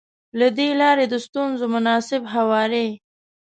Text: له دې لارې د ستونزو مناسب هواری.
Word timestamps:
له 0.39 0.47
دې 0.57 0.69
لارې 0.81 1.05
د 1.09 1.15
ستونزو 1.25 1.65
مناسب 1.75 2.21
هواری. 2.33 2.87